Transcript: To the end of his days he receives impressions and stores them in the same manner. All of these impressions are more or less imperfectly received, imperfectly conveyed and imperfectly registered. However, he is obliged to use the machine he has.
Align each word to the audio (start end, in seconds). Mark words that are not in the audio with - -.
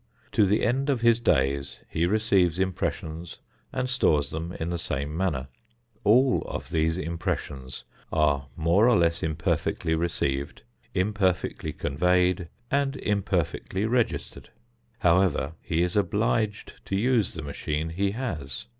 To 0.31 0.47
the 0.47 0.65
end 0.65 0.89
of 0.89 1.01
his 1.01 1.19
days 1.19 1.83
he 1.87 2.07
receives 2.07 2.57
impressions 2.57 3.37
and 3.71 3.87
stores 3.87 4.31
them 4.31 4.51
in 4.53 4.71
the 4.71 4.79
same 4.79 5.15
manner. 5.15 5.47
All 6.03 6.41
of 6.47 6.69
these 6.71 6.97
impressions 6.97 7.83
are 8.11 8.47
more 8.55 8.89
or 8.89 8.97
less 8.97 9.21
imperfectly 9.21 9.93
received, 9.93 10.63
imperfectly 10.95 11.71
conveyed 11.71 12.49
and 12.71 12.95
imperfectly 12.95 13.85
registered. 13.85 14.49
However, 14.97 15.53
he 15.61 15.83
is 15.83 15.95
obliged 15.95 16.83
to 16.85 16.95
use 16.95 17.35
the 17.35 17.43
machine 17.43 17.89
he 17.89 18.09
has. 18.09 18.65